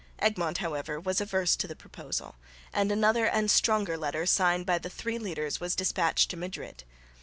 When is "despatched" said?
5.75-6.31